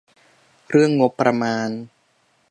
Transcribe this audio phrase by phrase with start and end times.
[0.69, 1.69] เรื่องงบประมาณ